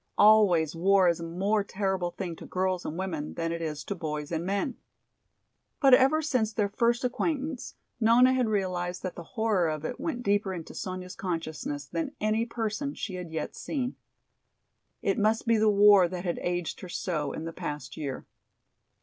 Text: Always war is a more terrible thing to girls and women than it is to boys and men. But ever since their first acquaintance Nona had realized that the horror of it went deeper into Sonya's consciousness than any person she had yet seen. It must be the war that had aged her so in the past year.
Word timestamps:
Always 0.17 0.75
war 0.75 1.07
is 1.09 1.19
a 1.19 1.23
more 1.23 1.63
terrible 1.63 2.09
thing 2.09 2.35
to 2.37 2.47
girls 2.47 2.85
and 2.85 2.97
women 2.97 3.35
than 3.35 3.51
it 3.51 3.61
is 3.61 3.83
to 3.83 3.93
boys 3.93 4.31
and 4.31 4.43
men. 4.43 4.77
But 5.79 5.93
ever 5.93 6.23
since 6.23 6.51
their 6.51 6.69
first 6.69 7.03
acquaintance 7.03 7.75
Nona 7.99 8.33
had 8.33 8.47
realized 8.49 9.03
that 9.03 9.13
the 9.13 9.21
horror 9.37 9.69
of 9.69 9.85
it 9.85 9.99
went 9.99 10.23
deeper 10.23 10.55
into 10.55 10.73
Sonya's 10.73 11.13
consciousness 11.15 11.85
than 11.85 12.15
any 12.19 12.47
person 12.47 12.95
she 12.95 13.13
had 13.13 13.29
yet 13.31 13.55
seen. 13.55 13.95
It 15.03 15.19
must 15.19 15.45
be 15.45 15.57
the 15.57 15.69
war 15.69 16.07
that 16.07 16.25
had 16.25 16.39
aged 16.41 16.79
her 16.79 16.89
so 16.89 17.31
in 17.31 17.45
the 17.45 17.53
past 17.53 17.95
year. 17.95 18.25